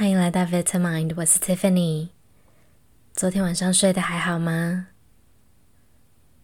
[0.00, 2.08] 欢迎来到 Vitamind，我是 Tiffany。
[3.12, 4.86] 昨天晚上睡得还好吗？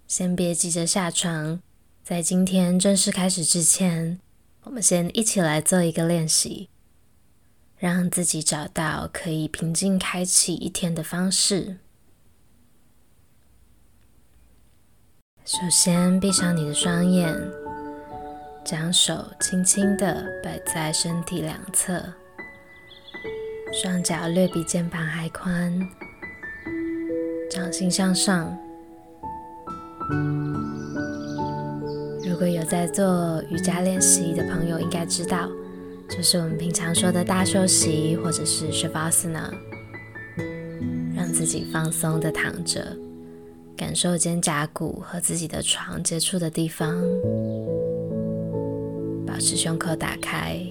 [0.06, 1.62] 先别急着下床，
[2.04, 4.20] 在今天正式开始之前，
[4.64, 6.68] 我们先一起来做一个练习，
[7.78, 11.78] 让自己找到可以平静开启一天的方式。
[15.46, 17.34] 首先，闭上你的双眼，
[18.62, 22.12] 将手轻轻的摆在身体两侧。
[23.78, 25.70] 双脚略比肩膀还宽，
[27.50, 28.56] 掌心向上。
[32.26, 35.50] 如果有在做瑜伽练习的朋友，应该知道，
[36.08, 39.52] 就是我们平常说的大休息，或者是 Shavasana，
[41.14, 42.96] 让自己放松的躺着，
[43.76, 46.94] 感受肩胛骨和自己的床接触的地方，
[49.26, 50.66] 保持胸口打开。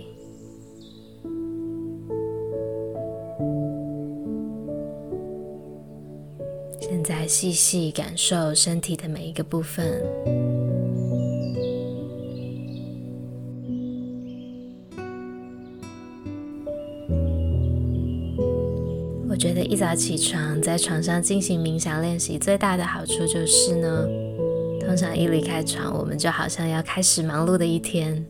[7.06, 10.02] 在细细感受身体的每一个部分。
[19.30, 24.08] 我觉得一早起床在床上进行冥想练习，最大的好处就是呢，
[24.80, 28.26] 通常一离开床，我们就好像要开始忙碌的一天。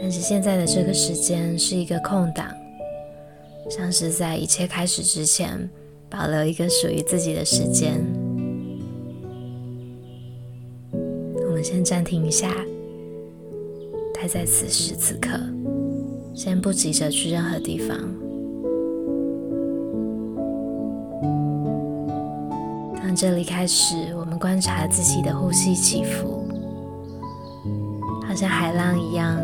[0.00, 2.48] 但是现在的这个时间是一个空档，
[3.68, 5.68] 像是在一切开始之前。
[6.10, 8.04] 保留一个属于自己的时间。
[11.46, 12.50] 我们先暂停一下，
[14.14, 15.38] 待在此时此刻，
[16.34, 17.96] 先不急着去任何地方。
[23.02, 26.46] 当这里开始，我们观察自己的呼吸起伏，
[28.26, 29.36] 好像海浪一样，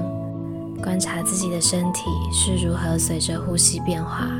[0.83, 4.31] 观察自己的身体是如何随着呼吸变化。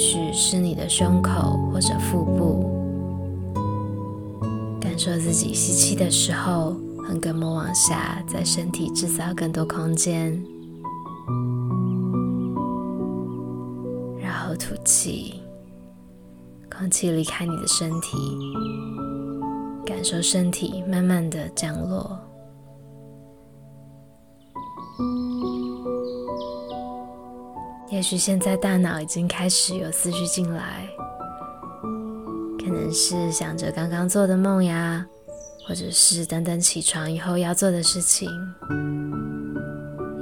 [0.00, 2.70] 许是你的胸口或者腹部，
[4.80, 6.74] 感受自己吸气的时候，
[7.06, 10.42] 横膈膜往下，在身体制造更多空间，
[14.18, 15.34] 然后吐气，
[16.74, 18.16] 空气离开你的身体，
[19.84, 22.18] 感受身体慢慢的降落。
[27.90, 30.88] 也许现在大脑已经开始有思绪进来，
[32.58, 35.04] 可能是想着刚刚做的梦呀，
[35.66, 38.30] 或者是等等起床以后要做的事情。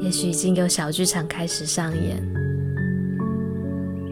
[0.01, 2.23] 也许已经有小剧场开始上演，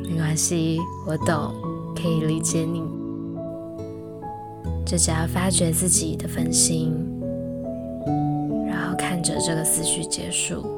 [0.04, 1.54] 没关系，我懂，
[1.94, 2.82] 可以理解你。
[4.84, 6.94] 就只要发觉自己的分心，
[8.68, 10.75] 然后看着这个思绪结束。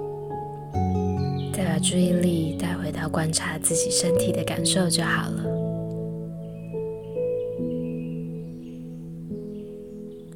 [1.79, 5.45] 把注意力带回到观察自己身体的感受就好了，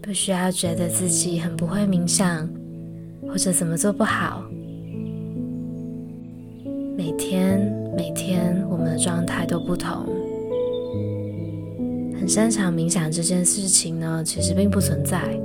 [0.01, 2.49] 不需要觉得自己很不会冥想，
[3.27, 4.45] 或者怎么做不好。
[6.97, 7.61] 每天
[7.97, 10.07] 每天我们的状态都不同，
[12.21, 15.37] 很擅长冥想这件事情呢，其实并不存在，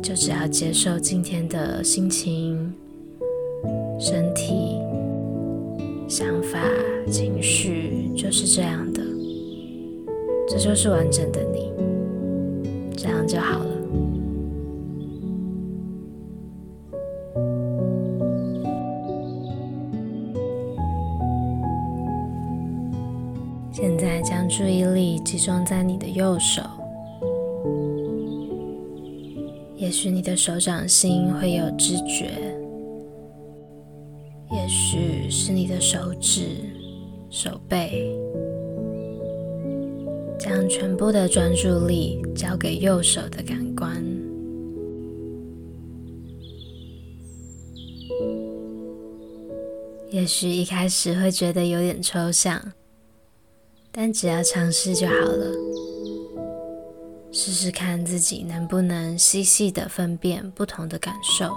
[0.00, 2.72] 就只要接受今天的心情。
[3.98, 4.78] 身体、
[6.08, 6.58] 想法、
[7.10, 9.02] 情绪就是这样的，
[10.48, 11.72] 这就是完整的你，
[12.96, 13.70] 这样就好了。
[23.72, 26.62] 现在将注意力集中在你的右手，
[29.76, 32.30] 也许你的手掌心会有知觉。
[34.64, 36.56] 也许是你的手指、
[37.28, 38.16] 手背，
[40.38, 44.02] 将全部的专注力交给右手的感官。
[50.10, 52.72] 也许一开始会觉得有点抽象，
[53.92, 55.52] 但只要尝试就好了。
[57.30, 61.54] 试试看自己能不能细细的分辨不同的感受。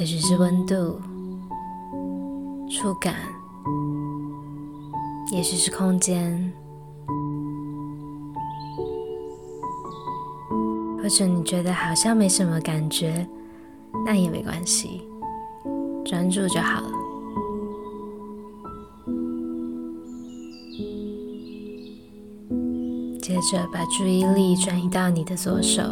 [0.00, 0.98] 也许是温度、
[2.70, 3.16] 触感，
[5.30, 6.50] 也许是空间，
[10.96, 13.28] 或者你觉得好像没什么感觉，
[14.06, 15.02] 那也没关系，
[16.02, 16.90] 专注就好了。
[23.20, 25.82] 接着把注意力转移到你的左手，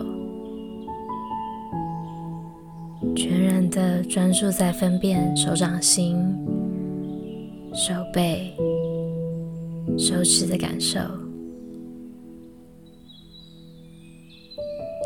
[3.79, 6.17] 的专注在分辨手掌心、
[7.73, 8.53] 手背、
[9.97, 10.99] 手指的感受。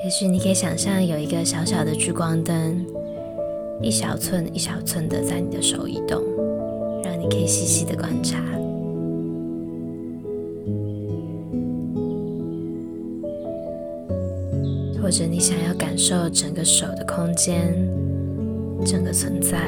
[0.02, 2.82] 也许你可以想象有一个小小的聚光灯，
[3.82, 6.22] 一小寸一小寸的在你的手移动，
[7.04, 8.38] 让你可以细细的观察。
[15.02, 17.76] 或者你想要感受整个手的空间，
[18.84, 19.58] 整个存在。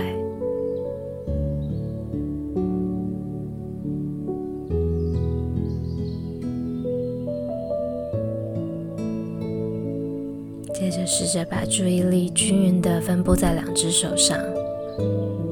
[10.73, 14.39] 接着试着把注意力均匀的分布在两只手上，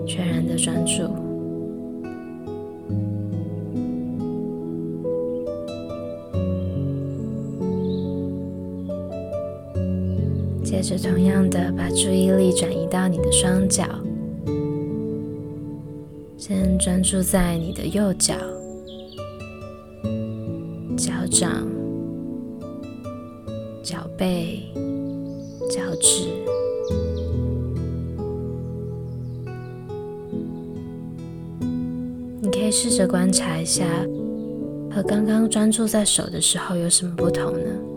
[0.06, 1.31] 全然的专注。
[10.72, 13.84] 接着同样的把注意力转移到你的双脚，
[16.38, 18.34] 先专注在你的右脚、
[20.96, 21.68] 脚掌、
[23.82, 24.62] 脚背。
[25.70, 26.28] 脚趾，
[32.40, 33.84] 你可以试着观察一下，
[34.90, 37.91] 和刚刚专注在手的时候有什么不同呢？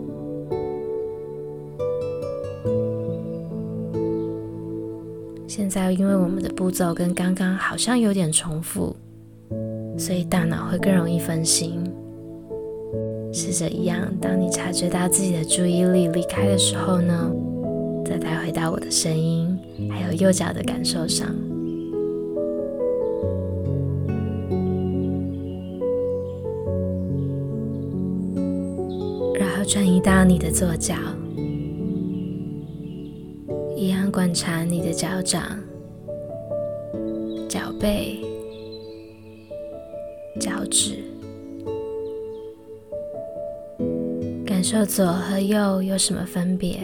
[5.76, 8.96] 在，因为我们的步骤跟刚刚好像有点重复，
[9.98, 11.84] 所以大脑会更容易分心。
[13.30, 17.30] 试着一样，当你察觉到自己的注意力离开的时候呢，
[18.06, 19.54] 再带回到我的声音，
[19.90, 21.28] 还有右脚的感受上，
[29.38, 30.94] 然后转移到你的左脚，
[33.76, 35.42] 一样观察你的脚掌、
[37.78, 38.20] 背、
[40.40, 40.96] 脚趾，
[44.46, 46.80] 感受左和右有什么分别。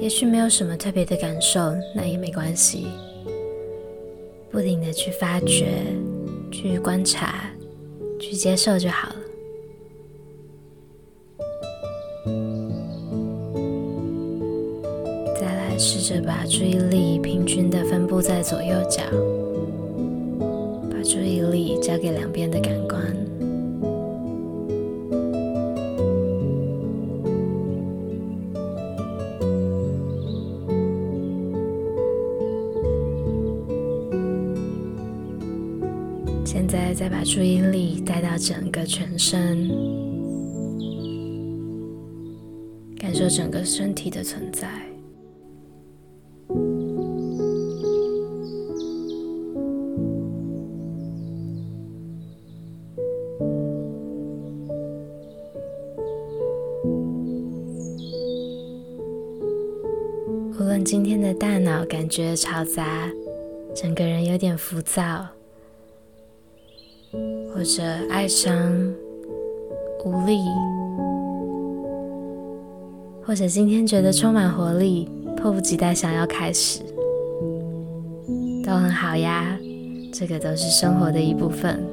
[0.00, 2.86] 也许没有什么特别的感受，那也没关系。
[4.52, 5.82] 不停的去发掘、
[6.52, 7.50] 去观察、
[8.20, 9.15] 去接受就好了。
[16.06, 19.02] 着把注意力平均的分布在左右脚，
[20.88, 23.02] 把注意力交给两边的感官。
[36.44, 39.68] 现在再把注意力带到整个全身，
[42.96, 44.68] 感受整个身体的存在。
[61.26, 63.10] 的大脑感觉嘈杂，
[63.74, 65.26] 整个人有点浮躁。
[67.52, 68.54] 或者哀伤、
[70.04, 70.38] 无力，
[73.24, 76.80] 或者今天觉得充满活力，迫不及待想要开始，
[78.64, 79.58] 都很好呀。
[80.12, 81.84] 这个都是生活的一部分。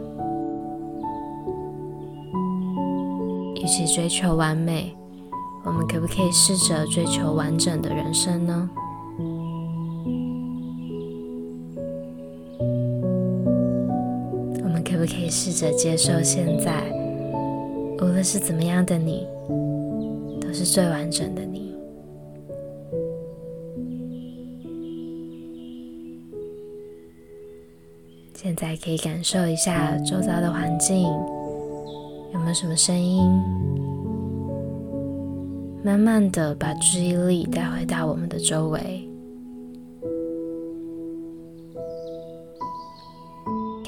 [3.55, 4.95] 与其追求完美，
[5.63, 8.69] 我们可不可以试着追求完整的人生呢？
[15.35, 16.83] 试着接受现在，
[17.97, 19.27] 无论是怎么样的你，
[20.39, 21.73] 都是最完整的你。
[28.35, 33.27] 现在可以感受一下周遭的环境，有没有什么声音？
[35.83, 39.09] 慢慢的把注意力带回到我们的周围。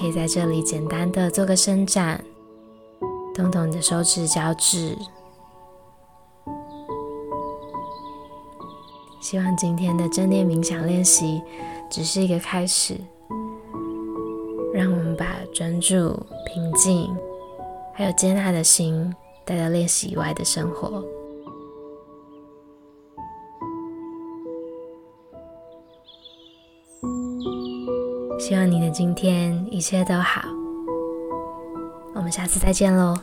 [0.06, 2.24] 可以在这里简单的做个伸展，
[3.34, 4.96] 动动你的手指、脚趾。
[9.20, 11.42] 希望今天的正念冥想练习
[11.90, 13.00] 只是一个开始，
[14.76, 17.12] 让我们把专注、平静，
[17.92, 19.12] 还有接纳的心
[19.44, 21.04] 带到练习以外的生活。
[28.48, 30.40] 希望你的今天一切都好，
[32.14, 33.18] 我们下次再见喽。